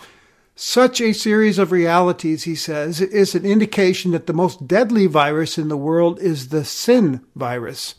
Such 0.53 0.99
a 0.99 1.13
series 1.13 1.57
of 1.57 1.71
realities, 1.71 2.43
he 2.43 2.55
says, 2.55 2.99
is 2.99 3.33
an 3.33 3.45
indication 3.45 4.11
that 4.11 4.27
the 4.27 4.33
most 4.33 4.67
deadly 4.67 5.07
virus 5.07 5.57
in 5.57 5.69
the 5.69 5.77
world 5.77 6.19
is 6.19 6.49
the 6.49 6.65
sin 6.65 7.21
virus. 7.35 7.95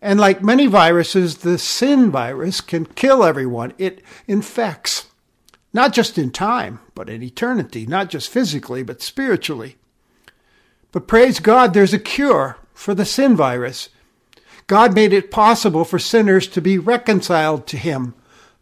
And 0.00 0.20
like 0.20 0.44
many 0.44 0.68
viruses, 0.68 1.38
the 1.38 1.58
sin 1.58 2.10
virus 2.12 2.60
can 2.60 2.86
kill 2.86 3.24
everyone. 3.24 3.74
It 3.78 4.00
infects 4.28 5.08
not 5.72 5.92
just 5.92 6.18
in 6.18 6.30
time, 6.30 6.80
but 6.94 7.08
in 7.08 7.22
eternity, 7.22 7.86
not 7.86 8.10
just 8.10 8.30
physically, 8.30 8.82
but 8.82 9.02
spiritually. 9.02 9.76
But 10.92 11.06
praise 11.06 11.40
God, 11.40 11.72
there's 11.72 11.94
a 11.94 11.98
cure 11.98 12.58
for 12.74 12.94
the 12.94 13.06
sin 13.06 13.34
virus. 13.34 13.88
God 14.66 14.94
made 14.94 15.12
it 15.12 15.30
possible 15.30 15.84
for 15.84 15.98
sinners 15.98 16.46
to 16.48 16.60
be 16.60 16.78
reconciled 16.78 17.66
to 17.68 17.76
Him 17.76 18.14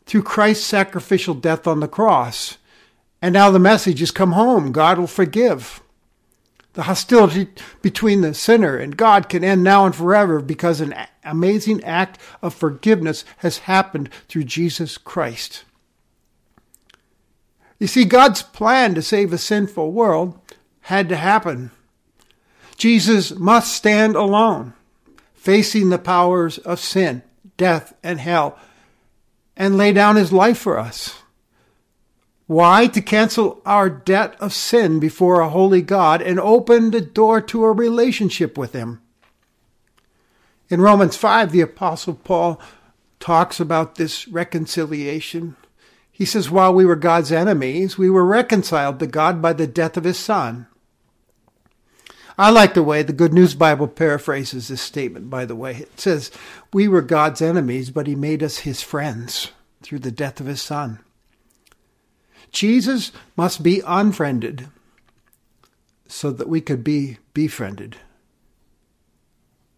through 0.06 0.22
Christ's 0.22 0.66
sacrificial 0.66 1.34
death 1.34 1.66
on 1.66 1.80
the 1.80 1.88
cross. 1.88 2.58
And 3.20 3.32
now 3.32 3.50
the 3.50 3.58
message 3.58 4.00
has 4.00 4.10
come 4.10 4.32
home 4.32 4.72
God 4.72 4.98
will 4.98 5.06
forgive. 5.06 5.82
The 6.74 6.84
hostility 6.84 7.48
between 7.82 8.20
the 8.20 8.32
sinner 8.32 8.76
and 8.76 8.96
God 8.96 9.28
can 9.28 9.42
end 9.42 9.64
now 9.64 9.86
and 9.86 9.94
forever 9.94 10.40
because 10.40 10.80
an 10.80 10.94
amazing 11.24 11.82
act 11.82 12.18
of 12.42 12.54
forgiveness 12.54 13.24
has 13.38 13.58
happened 13.58 14.08
through 14.28 14.44
Jesus 14.44 14.96
Christ. 14.96 15.64
You 17.80 17.86
see, 17.86 18.04
God's 18.04 18.42
plan 18.42 18.94
to 18.94 19.02
save 19.02 19.32
a 19.32 19.38
sinful 19.38 19.90
world 19.90 20.38
had 20.82 21.08
to 21.08 21.16
happen. 21.16 21.70
Jesus 22.76 23.32
must 23.32 23.74
stand 23.74 24.14
alone, 24.14 24.74
facing 25.34 25.88
the 25.88 25.98
powers 25.98 26.58
of 26.58 26.78
sin, 26.78 27.22
death, 27.56 27.94
and 28.02 28.20
hell, 28.20 28.58
and 29.56 29.76
lay 29.76 29.92
down 29.92 30.16
his 30.16 30.32
life 30.32 30.58
for 30.58 30.78
us. 30.78 31.22
Why? 32.46 32.86
To 32.88 33.00
cancel 33.00 33.62
our 33.64 33.88
debt 33.88 34.36
of 34.40 34.52
sin 34.52 35.00
before 35.00 35.40
a 35.40 35.48
holy 35.48 35.82
God 35.82 36.20
and 36.20 36.38
open 36.38 36.90
the 36.90 37.00
door 37.00 37.40
to 37.42 37.64
a 37.64 37.72
relationship 37.72 38.58
with 38.58 38.72
him. 38.72 39.00
In 40.68 40.80
Romans 40.80 41.16
5, 41.16 41.50
the 41.52 41.60
Apostle 41.62 42.14
Paul 42.14 42.60
talks 43.20 43.58
about 43.58 43.94
this 43.94 44.28
reconciliation. 44.28 45.56
He 46.20 46.26
says, 46.26 46.50
while 46.50 46.74
we 46.74 46.84
were 46.84 46.96
God's 46.96 47.32
enemies, 47.32 47.96
we 47.96 48.10
were 48.10 48.26
reconciled 48.26 48.98
to 48.98 49.06
God 49.06 49.40
by 49.40 49.54
the 49.54 49.66
death 49.66 49.96
of 49.96 50.04
his 50.04 50.18
Son. 50.18 50.66
I 52.36 52.50
like 52.50 52.74
the 52.74 52.82
way 52.82 53.02
the 53.02 53.14
Good 53.14 53.32
News 53.32 53.54
Bible 53.54 53.88
paraphrases 53.88 54.68
this 54.68 54.82
statement, 54.82 55.30
by 55.30 55.46
the 55.46 55.56
way. 55.56 55.76
It 55.76 55.98
says, 55.98 56.30
We 56.74 56.88
were 56.88 57.00
God's 57.00 57.40
enemies, 57.40 57.88
but 57.88 58.06
he 58.06 58.14
made 58.14 58.42
us 58.42 58.58
his 58.58 58.82
friends 58.82 59.52
through 59.80 60.00
the 60.00 60.10
death 60.10 60.40
of 60.40 60.46
his 60.46 60.60
son. 60.60 60.98
Jesus 62.52 63.12
must 63.34 63.62
be 63.62 63.80
unfriended 63.86 64.68
so 66.06 66.32
that 66.32 66.50
we 66.50 66.60
could 66.60 66.84
be 66.84 67.16
befriended. 67.32 67.96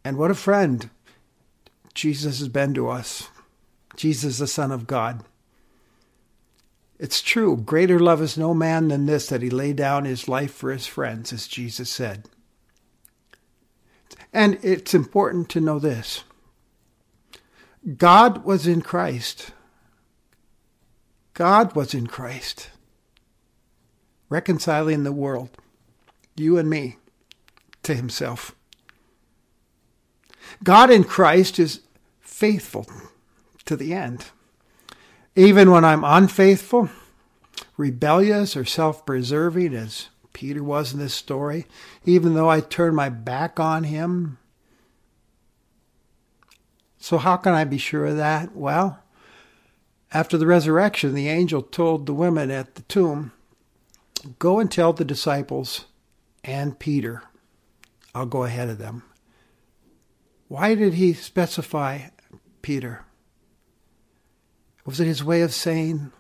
And 0.05 0.17
what 0.17 0.33
a 0.33 0.35
friend 0.35 0.91
Jesus 1.95 2.41
has 2.41 2.49
been 2.49 2.75
to 2.75 2.89
us. 2.89 3.29
Jesus, 3.95 4.39
the 4.39 4.49
Son 4.49 4.73
of 4.73 4.89
God. 4.89 5.23
It's 7.03 7.21
true. 7.21 7.57
Greater 7.57 7.99
love 7.99 8.23
is 8.23 8.39
no 8.39 8.55
man 8.55 8.87
than 8.87 9.07
this, 9.07 9.27
that 9.27 9.43
he 9.43 9.51
lay 9.51 9.73
down 9.73 10.05
his 10.05 10.29
life 10.29 10.55
for 10.55 10.71
his 10.71 10.87
friends, 10.87 11.33
as 11.33 11.49
Jesus 11.49 11.91
said. 11.91 12.29
And 14.33 14.57
it's 14.63 14.95
important 14.95 15.49
to 15.49 15.61
know 15.61 15.81
this 15.81 16.23
God 17.97 18.45
was 18.45 18.69
in 18.69 18.83
Christ. 18.83 19.51
God 21.35 21.75
was 21.75 21.93
in 21.93 22.07
Christ, 22.07 22.71
reconciling 24.29 25.03
the 25.03 25.11
world, 25.11 25.51
you 26.37 26.57
and 26.57 26.71
me, 26.71 26.99
to 27.83 27.97
himself. 27.97 28.55
God 30.63 30.89
in 30.89 31.03
Christ 31.03 31.59
is 31.59 31.81
faithful 32.21 32.87
to 33.65 33.75
the 33.75 33.93
end. 33.93 34.27
Even 35.35 35.71
when 35.71 35.85
I'm 35.85 36.05
unfaithful, 36.05 36.91
rebellious, 37.77 38.57
or 38.57 38.65
self 38.65 39.07
preserving, 39.07 39.75
as 39.75 40.09
Peter 40.33 40.63
was 40.63 40.93
in 40.93 40.99
this 40.99 41.15
story, 41.15 41.67
even 42.05 42.35
though 42.35 42.51
I 42.51 42.61
turn 42.61 42.95
my 42.95 43.09
back 43.09 43.59
on 43.59 43.85
him. 43.85 44.39
So, 46.99 47.19
how 47.19 47.37
can 47.37 47.55
I 47.55 47.65
be 47.65 47.79
sure 47.79 48.07
of 48.07 48.17
that? 48.19 48.55
Well, 48.55 49.01
after 50.13 50.37
the 50.37 50.47
resurrection, 50.47 51.15
the 51.15 51.29
angel 51.29 51.63
told 51.63 52.07
the 52.07 52.15
women 52.15 52.51
at 52.51 52.75
the 52.75 52.83
tomb, 52.83 53.33
Go 54.39 54.61
and 54.61 54.71
tell 54.71 54.93
the 54.93 55.05
disciples 55.05 55.87
and 56.45 56.79
Peter, 56.79 57.23
I'll 58.15 58.27
go 58.27 58.45
ahead 58.45 58.69
of 58.69 58.79
them. 58.79 59.05
Why 60.49 60.75
did 60.75 60.95
he 60.95 61.13
specify 61.13 62.09
Peter? 62.61 63.05
Was 64.85 65.01
it 65.01 65.07
his 65.07 65.23
way 65.23 65.43
of 65.43 65.53
saying, 65.53 66.13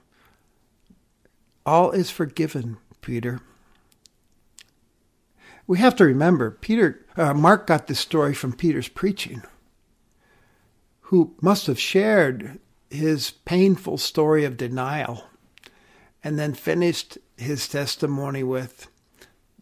All 1.66 1.90
is 1.90 2.10
forgiven, 2.10 2.78
Peter? 3.00 3.40
We 5.66 5.78
have 5.78 5.96
to 5.96 6.04
remember, 6.04 6.50
Peter, 6.50 7.04
uh, 7.16 7.34
Mark 7.34 7.66
got 7.66 7.86
this 7.86 8.00
story 8.00 8.34
from 8.34 8.52
Peter's 8.52 8.88
preaching, 8.88 9.42
who 11.02 11.34
must 11.40 11.66
have 11.66 11.78
shared 11.80 12.58
his 12.90 13.30
painful 13.30 13.98
story 13.98 14.44
of 14.44 14.56
denial 14.56 15.24
and 16.22 16.38
then 16.38 16.54
finished 16.54 17.18
his 17.36 17.66
testimony 17.66 18.42
with 18.42 18.88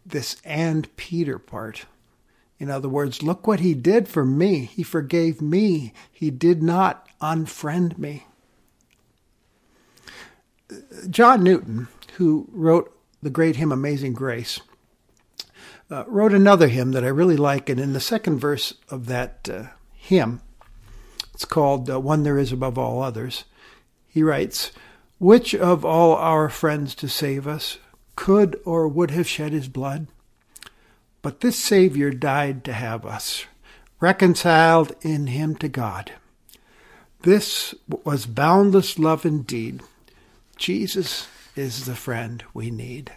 this 0.04 0.40
and 0.44 0.94
Peter 0.96 1.38
part. 1.38 1.86
In 2.58 2.70
other 2.70 2.88
words, 2.88 3.22
look 3.22 3.46
what 3.46 3.60
he 3.60 3.72
did 3.72 4.08
for 4.08 4.24
me. 4.24 4.66
He 4.66 4.82
forgave 4.82 5.40
me. 5.40 5.94
He 6.12 6.30
did 6.30 6.62
not 6.62 7.08
unfriend 7.20 7.96
me. 7.96 8.26
John 11.08 11.42
Newton, 11.42 11.88
who 12.14 12.48
wrote 12.52 12.96
the 13.22 13.30
great 13.30 13.56
hymn 13.56 13.72
Amazing 13.72 14.14
Grace, 14.14 14.60
uh, 15.90 16.04
wrote 16.06 16.32
another 16.32 16.68
hymn 16.68 16.92
that 16.92 17.04
I 17.04 17.08
really 17.08 17.36
like. 17.36 17.68
And 17.68 17.80
in 17.80 17.92
the 17.92 18.00
second 18.00 18.38
verse 18.38 18.74
of 18.88 19.06
that 19.06 19.48
uh, 19.52 19.64
hymn, 19.94 20.40
it's 21.34 21.44
called 21.44 21.90
uh, 21.90 21.98
One 21.98 22.22
There 22.22 22.38
Is 22.38 22.52
Above 22.52 22.78
All 22.78 23.02
Others. 23.02 23.44
He 24.08 24.22
writes, 24.22 24.72
Which 25.18 25.54
of 25.54 25.84
all 25.84 26.14
our 26.14 26.48
friends 26.48 26.94
to 26.96 27.08
save 27.08 27.46
us 27.46 27.78
could 28.16 28.60
or 28.64 28.86
would 28.86 29.10
have 29.10 29.28
shed 29.28 29.52
his 29.52 29.68
blood? 29.68 30.06
But 31.22 31.40
this 31.40 31.56
Savior 31.56 32.10
died 32.10 32.64
to 32.64 32.72
have 32.72 33.04
us, 33.04 33.44
reconciled 34.00 34.92
in 35.02 35.26
him 35.28 35.54
to 35.56 35.68
God. 35.68 36.12
This 37.22 37.74
was 38.04 38.24
boundless 38.24 38.98
love 38.98 39.26
indeed. 39.26 39.82
Jesus 40.60 41.26
is 41.56 41.86
the 41.86 41.96
friend 41.96 42.44
we 42.52 42.70
need. 42.70 43.10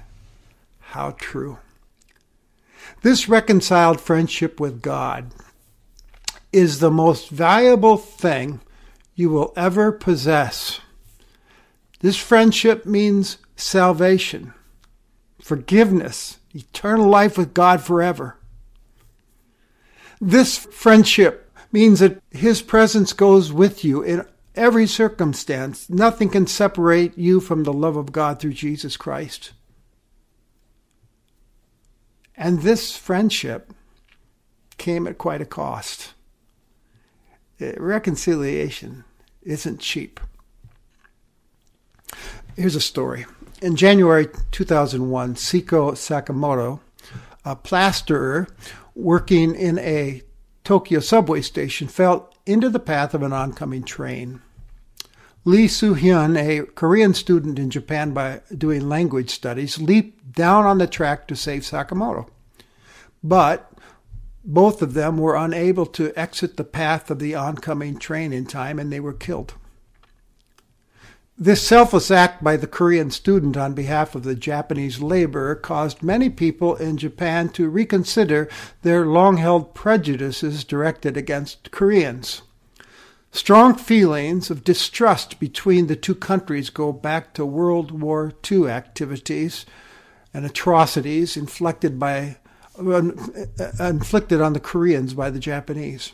How 0.80 1.12
true. 1.12 1.58
This 3.02 3.28
reconciled 3.28 4.00
friendship 4.00 4.62
with 4.62 4.82
God 4.82 5.34
is 6.54 6.80
the 6.80 6.90
most 6.90 7.30
valuable 7.30 7.98
thing 7.98 8.62
you 9.14 9.30
will 9.30 9.52
ever 9.58 9.92
possess. 9.92 10.80
This 12.00 12.16
friendship 12.16 12.86
means 12.86 13.40
salvation, 13.58 14.54
forgiveness, 15.42 16.38
eternal 16.56 17.10
life 17.10 17.38
with 17.38 17.54
God 17.54 17.82
forever. 17.82 18.38
This 20.22 20.60
friendship 20.60 21.52
means 21.74 22.00
that 22.00 22.24
His 22.32 22.62
presence 22.62 23.12
goes 23.12 23.52
with 23.52 23.84
you 23.84 24.02
in 24.02 24.26
every 24.56 24.88
circumstance. 24.88 25.90
Nothing 25.90 26.30
can 26.30 26.48
separate 26.48 27.18
you 27.18 27.40
from 27.40 27.64
the 27.64 27.74
love 27.74 27.96
of 27.96 28.12
God 28.12 28.40
through 28.40 28.54
Jesus 28.54 28.98
Christ. 28.98 29.54
And 32.36 32.62
this 32.62 32.96
friendship 32.96 33.72
came 34.78 35.08
at 35.08 35.18
quite 35.18 35.42
a 35.42 35.46
cost. 35.46 36.14
Uh, 37.62 37.74
reconciliation 37.78 39.04
isn't 39.44 39.80
cheap. 39.80 40.20
Here's 42.56 42.76
a 42.76 42.82
story. 42.82 43.26
In 43.62 43.76
January 43.76 44.28
2001, 44.52 45.36
Seiko 45.36 45.94
Sakamoto, 45.94 46.80
a 47.46 47.56
plasterer 47.56 48.48
working 48.96 49.56
in 49.56 49.80
a 49.80 50.22
Tokyo 50.64 51.00
subway 51.00 51.42
station, 51.42 51.88
fell 51.88 52.33
into 52.46 52.70
the 52.70 52.80
path 52.80 53.14
of 53.14 53.24
an 53.24 53.34
oncoming 53.34 53.84
train. 53.84 54.42
Lee 55.46 55.68
Soo-hyun, 55.68 56.38
a 56.38 56.66
Korean 56.68 57.14
student 57.14 57.60
in 57.60 57.70
Japan 57.70 58.14
by 58.14 58.42
doing 58.58 58.88
language 58.88 59.30
studies, 59.30 59.80
leaped 59.80 60.34
down 60.34 60.66
on 60.66 60.78
the 60.78 60.88
track 60.88 61.28
to 61.28 61.36
save 61.36 61.64
Sakamoto. 61.64 62.28
But 63.22 63.72
both 64.46 64.82
of 64.82 64.94
them 64.94 65.18
were 65.18 65.36
unable 65.36 65.86
to 65.88 66.18
exit 66.18 66.58
the 66.58 66.64
path 66.64 67.10
of 67.12 67.20
the 67.20 67.36
oncoming 67.36 67.98
train 67.98 68.34
in 68.34 68.46
time 68.46 68.80
and 68.80 68.92
they 68.92 69.00
were 69.00 69.14
killed. 69.14 69.54
This 71.38 71.66
selfless 71.66 72.12
act 72.12 72.44
by 72.44 72.58
the 72.58 72.68
Korean 72.68 73.10
student 73.10 73.58
on 73.58 73.74
behalf 73.74 74.14
of 74.14 74.24
the 74.24 74.36
Japanese 74.36 75.02
laborer 75.02 75.56
caused 75.56 76.04
many 76.04 76.30
people 76.30 76.76
in 76.76 76.96
Japan 76.96 77.50
to 77.50 77.70
reconsider 77.70 78.48
their 78.84 79.08
long 79.08 79.38
held 79.38 79.74
prejudices 79.74 80.64
directed 80.64 81.18
against 81.18 81.72
Koreans. 81.72 82.44
Strong 83.32 83.76
feelings 83.78 84.52
of 84.52 84.64
distrust 84.64 85.40
between 85.40 85.88
the 85.88 85.96
two 85.96 86.14
countries 86.14 86.70
go 86.70 86.92
back 86.92 87.34
to 87.34 87.44
World 87.44 88.00
War 88.00 88.32
II 88.50 88.68
activities 88.68 89.66
and 90.36 90.46
atrocities 90.46 91.36
inflicted 91.36 91.98
by 91.98 92.38
uh, 92.78 93.02
inflicted 93.80 94.40
on 94.40 94.54
the 94.54 94.60
Koreans 94.60 95.16
by 95.16 95.32
the 95.32 95.40
Japanese. 95.40 96.14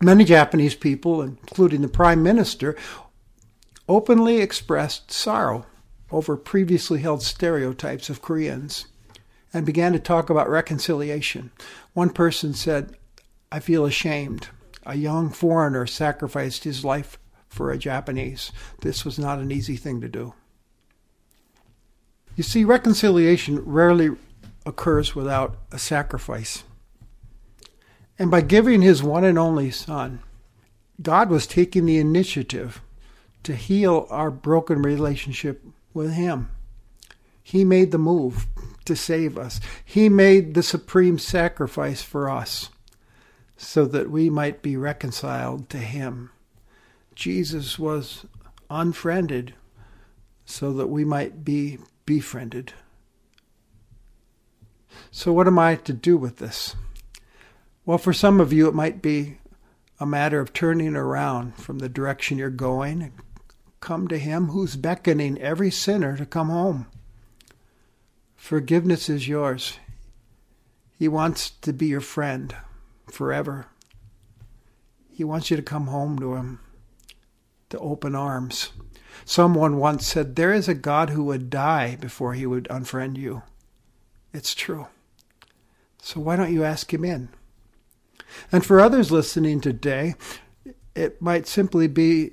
Many 0.00 0.24
Japanese 0.24 0.74
people, 0.74 1.22
including 1.22 1.82
the 1.82 1.88
Prime 1.88 2.22
Minister, 2.22 2.76
openly 3.88 4.38
expressed 4.38 5.10
sorrow 5.10 5.66
over 6.10 6.36
previously 6.36 7.00
held 7.00 7.22
stereotypes 7.22 8.10
of 8.10 8.22
Koreans 8.22 8.86
and 9.52 9.66
began 9.66 9.92
to 9.92 9.98
talk 9.98 10.30
about 10.30 10.48
reconciliation. 10.48 11.50
One 11.92 12.10
person 12.10 12.54
said, 12.54 12.96
I 13.50 13.60
feel 13.60 13.84
ashamed. 13.84 14.48
A 14.84 14.96
young 14.96 15.30
foreigner 15.30 15.86
sacrificed 15.86 16.64
his 16.64 16.84
life 16.84 17.18
for 17.48 17.70
a 17.70 17.78
Japanese. 17.78 18.50
This 18.80 19.04
was 19.04 19.18
not 19.18 19.38
an 19.38 19.52
easy 19.52 19.76
thing 19.76 20.00
to 20.00 20.08
do. 20.08 20.34
You 22.34 22.42
see, 22.42 22.64
reconciliation 22.64 23.60
rarely 23.64 24.10
occurs 24.64 25.14
without 25.14 25.56
a 25.70 25.78
sacrifice. 25.78 26.64
And 28.18 28.30
by 28.30 28.40
giving 28.40 28.80
his 28.80 29.02
one 29.02 29.24
and 29.24 29.38
only 29.38 29.70
Son, 29.70 30.20
God 31.00 31.28
was 31.28 31.46
taking 31.46 31.84
the 31.84 31.98
initiative 31.98 32.80
to 33.44 33.54
heal 33.54 34.06
our 34.10 34.30
broken 34.30 34.82
relationship 34.82 35.64
with 35.92 36.12
Him. 36.12 36.50
He 37.42 37.64
made 37.64 37.90
the 37.90 37.98
move 37.98 38.46
to 38.84 38.96
save 38.96 39.38
us, 39.38 39.60
He 39.84 40.08
made 40.08 40.54
the 40.54 40.62
supreme 40.62 41.18
sacrifice 41.18 42.02
for 42.02 42.28
us 42.28 42.70
so 43.56 43.84
that 43.86 44.10
we 44.10 44.28
might 44.28 44.62
be 44.62 44.76
reconciled 44.76 45.68
to 45.70 45.78
Him. 45.78 46.30
Jesus 47.14 47.78
was 47.78 48.26
unfriended 48.70 49.54
so 50.44 50.72
that 50.72 50.88
we 50.88 51.04
might 51.04 51.44
be 51.44 51.78
befriended. 52.06 52.72
So, 55.10 55.32
what 55.32 55.46
am 55.46 55.58
I 55.58 55.76
to 55.76 55.92
do 55.92 56.16
with 56.16 56.38
this? 56.38 56.74
Well, 57.84 57.98
for 57.98 58.12
some 58.12 58.40
of 58.40 58.52
you, 58.52 58.68
it 58.68 58.74
might 58.74 59.02
be 59.02 59.38
a 59.98 60.06
matter 60.06 60.40
of 60.40 60.52
turning 60.52 60.96
around 60.96 61.56
from 61.56 61.78
the 61.78 61.88
direction 61.88 62.38
you're 62.38 62.50
going 62.50 63.12
come 63.82 64.08
to 64.08 64.18
Him 64.18 64.46
who's 64.46 64.76
beckoning 64.76 65.38
every 65.38 65.70
sinner 65.70 66.16
to 66.16 66.24
come 66.24 66.48
home. 66.48 66.86
Forgiveness 68.34 69.10
is 69.10 69.28
yours. 69.28 69.78
He 70.98 71.08
wants 71.08 71.50
to 71.50 71.72
be 71.72 71.86
your 71.86 72.00
friend 72.00 72.54
forever. 73.10 73.66
He 75.10 75.24
wants 75.24 75.50
you 75.50 75.56
to 75.56 75.62
come 75.62 75.88
home 75.88 76.18
to 76.20 76.36
Him, 76.36 76.60
to 77.68 77.78
open 77.78 78.14
arms. 78.14 78.70
Someone 79.24 79.76
once 79.76 80.06
said, 80.06 80.36
There 80.36 80.52
is 80.52 80.68
a 80.68 80.74
God 80.74 81.10
who 81.10 81.24
would 81.24 81.50
die 81.50 81.96
before 81.96 82.34
He 82.34 82.46
would 82.46 82.64
unfriend 82.70 83.18
you. 83.18 83.42
It's 84.32 84.54
true. 84.54 84.86
So 86.00 86.20
why 86.20 86.36
don't 86.36 86.54
you 86.54 86.64
ask 86.64 86.92
Him 86.94 87.04
in? 87.04 87.28
And 88.50 88.64
for 88.64 88.80
others 88.80 89.10
listening 89.10 89.60
today, 89.60 90.14
it 90.94 91.20
might 91.20 91.46
simply 91.46 91.86
be 91.86 92.32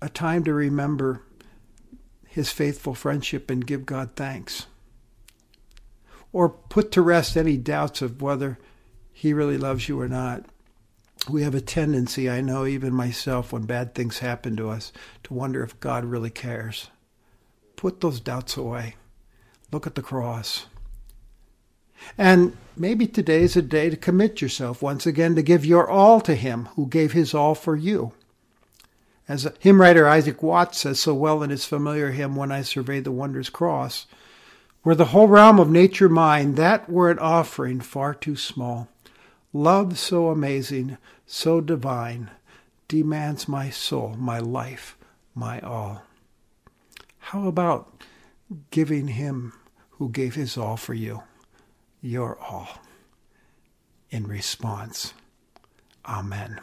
a 0.00 0.08
time 0.08 0.44
to 0.44 0.52
remember 0.52 1.22
his 2.26 2.50
faithful 2.50 2.94
friendship 2.94 3.50
and 3.50 3.66
give 3.66 3.86
God 3.86 4.10
thanks. 4.14 4.66
Or 6.32 6.50
put 6.50 6.92
to 6.92 7.02
rest 7.02 7.36
any 7.36 7.56
doubts 7.56 8.02
of 8.02 8.20
whether 8.20 8.58
he 9.12 9.32
really 9.32 9.56
loves 9.56 9.88
you 9.88 9.98
or 9.98 10.08
not. 10.08 10.44
We 11.30 11.42
have 11.42 11.54
a 11.54 11.60
tendency, 11.62 12.28
I 12.28 12.42
know, 12.42 12.66
even 12.66 12.92
myself, 12.92 13.52
when 13.52 13.64
bad 13.64 13.94
things 13.94 14.18
happen 14.18 14.54
to 14.56 14.68
us, 14.68 14.92
to 15.24 15.34
wonder 15.34 15.64
if 15.64 15.80
God 15.80 16.04
really 16.04 16.30
cares. 16.30 16.90
Put 17.74 18.00
those 18.00 18.20
doubts 18.20 18.56
away. 18.56 18.96
Look 19.72 19.86
at 19.86 19.94
the 19.94 20.02
cross. 20.02 20.66
And 22.18 22.56
maybe 22.76 23.06
today 23.06 23.42
is 23.42 23.56
a 23.56 23.62
day 23.62 23.90
to 23.90 23.96
commit 23.96 24.42
yourself 24.42 24.82
once 24.82 25.06
again 25.06 25.34
to 25.34 25.42
give 25.42 25.64
your 25.64 25.88
all 25.88 26.20
to 26.20 26.34
Him 26.34 26.66
who 26.76 26.86
gave 26.86 27.12
His 27.12 27.34
all 27.34 27.54
for 27.54 27.74
you. 27.74 28.12
As 29.28 29.48
hymn 29.60 29.80
writer 29.80 30.06
Isaac 30.08 30.42
Watts 30.42 30.78
says 30.78 31.00
so 31.00 31.14
well 31.14 31.42
in 31.42 31.50
his 31.50 31.64
familiar 31.64 32.10
hymn, 32.10 32.36
When 32.36 32.52
I 32.52 32.62
Survey 32.62 33.00
the 33.00 33.10
Wondrous 33.10 33.48
Cross, 33.50 34.06
were 34.84 34.94
the 34.94 35.06
whole 35.06 35.26
realm 35.26 35.58
of 35.58 35.70
nature 35.70 36.08
mine, 36.08 36.54
that 36.54 36.88
were 36.88 37.10
an 37.10 37.18
offering 37.18 37.80
far 37.80 38.14
too 38.14 38.36
small. 38.36 38.88
Love 39.52 39.98
so 39.98 40.28
amazing, 40.28 40.96
so 41.26 41.60
divine, 41.60 42.30
demands 42.86 43.48
my 43.48 43.70
soul, 43.70 44.14
my 44.18 44.38
life, 44.38 44.96
my 45.34 45.58
all. 45.60 46.02
How 47.18 47.48
about 47.48 48.04
giving 48.70 49.08
him 49.08 49.52
who 49.90 50.08
gave 50.08 50.36
his 50.36 50.56
all 50.56 50.76
for 50.76 50.94
you? 50.94 51.22
your 52.06 52.38
all 52.38 52.68
in 54.10 54.26
response. 54.26 55.12
Amen. 56.04 56.60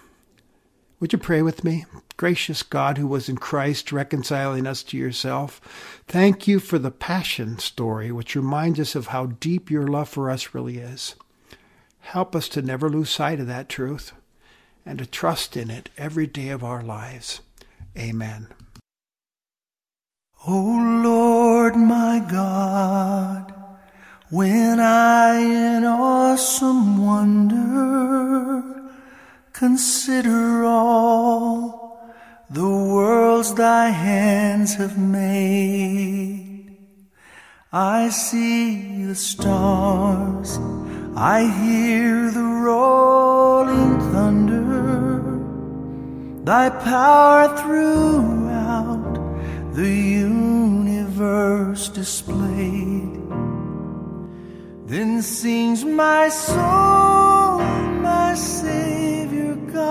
Would 0.99 1.11
you 1.11 1.19
pray 1.19 1.41
with 1.41 1.63
me? 1.63 1.85
Gracious 2.15 2.63
God, 2.63 2.97
who 2.97 3.07
was 3.07 3.27
in 3.27 3.37
Christ 3.37 3.91
reconciling 3.91 4.65
us 4.65 4.83
to 4.83 4.97
yourself, 4.97 5.59
thank 6.07 6.47
you 6.47 6.59
for 6.59 6.79
the 6.79 6.91
passion 6.91 7.57
story, 7.59 8.11
which 8.11 8.35
reminds 8.35 8.79
us 8.79 8.95
of 8.95 9.07
how 9.07 9.25
deep 9.25 9.69
your 9.69 9.87
love 9.87 10.07
for 10.09 10.29
us 10.29 10.53
really 10.53 10.77
is. 10.77 11.15
Help 11.99 12.35
us 12.35 12.47
to 12.49 12.61
never 12.61 12.89
lose 12.89 13.09
sight 13.09 13.39
of 13.39 13.47
that 13.47 13.69
truth 13.69 14.13
and 14.85 14.99
to 14.99 15.05
trust 15.05 15.57
in 15.57 15.69
it 15.69 15.89
every 15.97 16.27
day 16.27 16.49
of 16.49 16.63
our 16.63 16.83
lives. 16.83 17.41
Amen. 17.97 18.47
O 20.45 21.01
Lord 21.03 21.75
my 21.75 22.25
God, 22.29 23.53
when 24.29 24.79
I 24.79 25.39
in 25.39 25.85
awesome 25.85 27.05
wonder 27.05 27.62
consider 29.63 30.65
all 30.65 31.97
the 32.49 32.73
worlds 32.95 33.53
thy 33.53 33.87
hands 33.87 34.75
have 34.75 34.97
made, 34.97 36.75
I 37.71 38.09
see 38.09 39.05
the 39.05 39.15
stars, 39.15 40.59
I 41.15 41.37
hear 41.61 42.29
the 42.29 42.49
rolling 42.69 43.93
thunder, 44.11 45.21
thy 46.43 46.65
power 46.69 47.47
throughout 47.61 49.13
the 49.79 49.95
universe 50.35 51.87
displayed. 51.87 53.21
Then 54.91 55.21
sings 55.21 55.85
my 55.85 56.27
soul, 56.27 57.59
my 58.09 58.33
Savior 58.35 58.92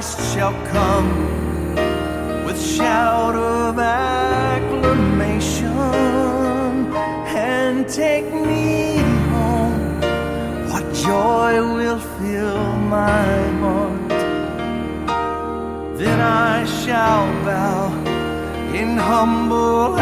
Christ 0.00 0.32
shall 0.32 0.56
come 0.72 1.10
with 2.46 2.58
shout 2.58 3.34
of 3.36 3.78
acclamation 3.78 5.66
and 7.36 7.86
take 7.86 8.32
me 8.32 8.96
home. 9.28 10.00
What 10.70 10.84
joy 10.94 11.52
will 11.76 11.98
fill 12.16 12.76
my 12.96 13.36
heart? 13.60 14.08
Then 15.98 16.18
I 16.18 16.64
shall 16.64 17.26
bow 17.44 17.92
in 18.72 18.96
humble 18.96 19.98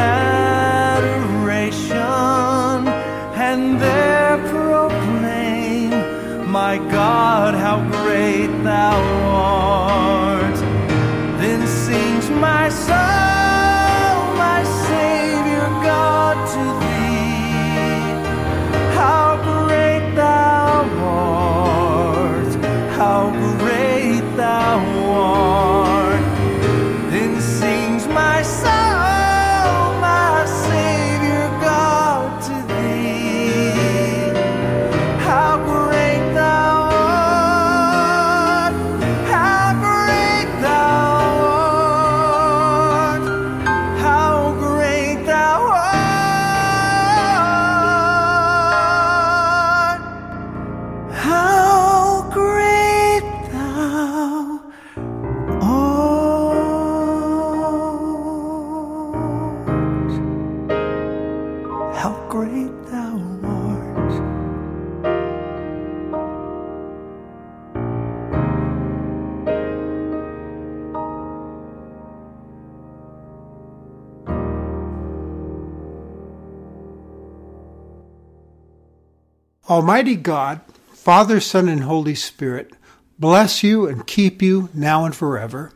Almighty 79.69 80.17
God, 80.17 80.61
Father, 80.93 81.41
Son, 81.41 81.69
and 81.69 81.83
Holy 81.83 82.15
Spirit, 82.15 82.73
bless 83.19 83.63
you 83.63 83.87
and 83.87 84.07
keep 84.07 84.41
you 84.41 84.69
now 84.73 85.05
and 85.05 85.15
forever. 85.15 85.73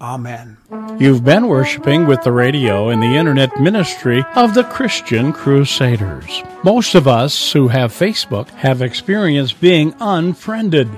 Amen. 0.00 0.56
You've 0.98 1.24
been 1.24 1.46
worshiping 1.46 2.06
with 2.06 2.22
the 2.22 2.32
radio 2.32 2.88
and 2.88 3.00
the 3.00 3.16
internet 3.16 3.60
ministry 3.60 4.24
of 4.34 4.54
the 4.54 4.64
Christian 4.64 5.32
Crusaders. 5.32 6.42
Most 6.64 6.96
of 6.96 7.06
us 7.06 7.52
who 7.52 7.68
have 7.68 7.92
Facebook 7.92 8.48
have 8.50 8.82
experienced 8.82 9.60
being 9.60 9.94
unfriended. 10.00 10.88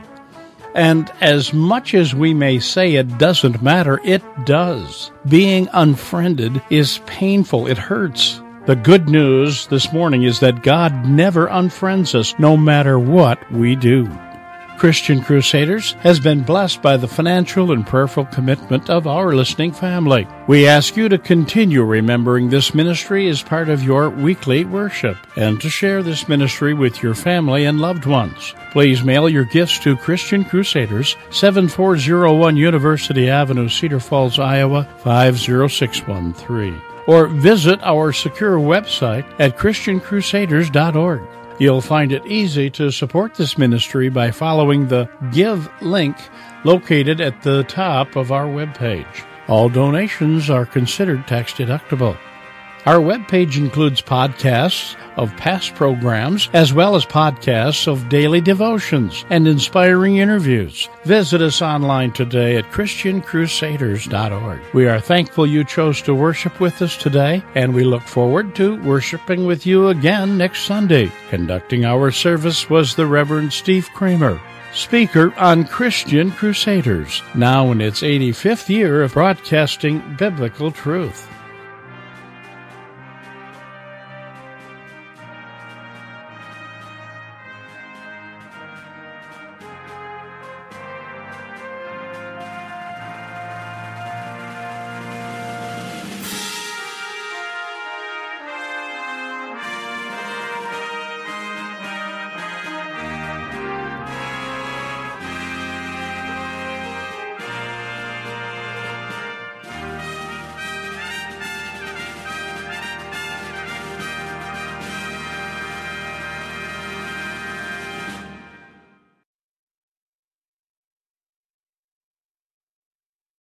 And 0.74 1.12
as 1.20 1.52
much 1.52 1.94
as 1.94 2.14
we 2.14 2.34
may 2.34 2.58
say 2.58 2.94
it 2.94 3.18
doesn't 3.18 3.62
matter, 3.62 4.00
it 4.04 4.22
does. 4.44 5.12
Being 5.28 5.68
unfriended 5.72 6.62
is 6.70 6.98
painful. 7.06 7.66
It 7.66 7.78
hurts. 7.78 8.40
The 8.66 8.76
good 8.76 9.10
news 9.10 9.66
this 9.66 9.92
morning 9.92 10.22
is 10.22 10.40
that 10.40 10.62
God 10.62 11.06
never 11.06 11.48
unfriends 11.48 12.14
us, 12.14 12.34
no 12.38 12.56
matter 12.56 12.98
what 12.98 13.52
we 13.52 13.76
do. 13.76 14.08
Christian 14.78 15.22
Crusaders 15.22 15.92
has 16.00 16.18
been 16.18 16.44
blessed 16.44 16.80
by 16.80 16.96
the 16.96 17.06
financial 17.06 17.72
and 17.72 17.86
prayerful 17.86 18.24
commitment 18.24 18.88
of 18.88 19.06
our 19.06 19.34
listening 19.34 19.70
family. 19.70 20.26
We 20.46 20.66
ask 20.66 20.96
you 20.96 21.10
to 21.10 21.18
continue 21.18 21.82
remembering 21.82 22.48
this 22.48 22.74
ministry 22.74 23.28
as 23.28 23.42
part 23.42 23.68
of 23.68 23.82
your 23.82 24.08
weekly 24.08 24.64
worship 24.64 25.18
and 25.36 25.60
to 25.60 25.68
share 25.68 26.02
this 26.02 26.26
ministry 26.26 26.72
with 26.72 27.02
your 27.02 27.14
family 27.14 27.66
and 27.66 27.82
loved 27.82 28.06
ones. 28.06 28.54
Please 28.72 29.04
mail 29.04 29.28
your 29.28 29.44
gifts 29.44 29.78
to 29.80 29.94
Christian 29.94 30.42
Crusaders, 30.42 31.16
7401 31.30 32.56
University 32.56 33.28
Avenue, 33.28 33.68
Cedar 33.68 34.00
Falls, 34.00 34.38
Iowa 34.38 34.88
50613 35.02 36.80
or 37.06 37.26
visit 37.26 37.80
our 37.82 38.12
secure 38.12 38.58
website 38.58 39.24
at 39.38 39.58
christiancrusaders.org. 39.58 41.22
You'll 41.58 41.80
find 41.80 42.10
it 42.10 42.26
easy 42.26 42.68
to 42.70 42.90
support 42.90 43.34
this 43.34 43.56
ministry 43.56 44.08
by 44.08 44.32
following 44.32 44.88
the 44.88 45.08
Give 45.32 45.70
link 45.80 46.16
located 46.64 47.20
at 47.20 47.42
the 47.42 47.62
top 47.64 48.16
of 48.16 48.32
our 48.32 48.46
webpage. 48.46 49.24
All 49.46 49.68
donations 49.68 50.50
are 50.50 50.66
considered 50.66 51.28
tax 51.28 51.52
deductible. 51.52 52.16
Our 52.86 52.98
webpage 52.98 53.56
includes 53.56 54.02
podcasts 54.02 54.94
of 55.16 55.34
past 55.38 55.74
programs 55.74 56.50
as 56.52 56.74
well 56.74 56.96
as 56.96 57.06
podcasts 57.06 57.88
of 57.88 58.10
daily 58.10 58.42
devotions 58.42 59.24
and 59.30 59.48
inspiring 59.48 60.18
interviews. 60.18 60.90
Visit 61.04 61.40
us 61.40 61.62
online 61.62 62.12
today 62.12 62.56
at 62.58 62.70
ChristianCrusaders.org. 62.70 64.60
We 64.74 64.86
are 64.86 65.00
thankful 65.00 65.46
you 65.46 65.64
chose 65.64 66.02
to 66.02 66.14
worship 66.14 66.60
with 66.60 66.82
us 66.82 66.98
today, 66.98 67.42
and 67.54 67.74
we 67.74 67.84
look 67.84 68.02
forward 68.02 68.54
to 68.56 68.78
worshiping 68.82 69.46
with 69.46 69.64
you 69.64 69.88
again 69.88 70.36
next 70.36 70.66
Sunday. 70.66 71.10
Conducting 71.30 71.86
our 71.86 72.10
service 72.10 72.68
was 72.68 72.94
the 72.94 73.06
Reverend 73.06 73.54
Steve 73.54 73.88
Kramer 73.94 74.38
speaker 74.74 75.32
on 75.38 75.64
Christian 75.64 76.30
Crusaders, 76.32 77.22
now 77.34 77.70
in 77.70 77.80
its 77.80 78.02
85th 78.02 78.68
year 78.68 79.02
of 79.04 79.14
broadcasting 79.14 80.02
biblical 80.18 80.70
truth. 80.70 81.30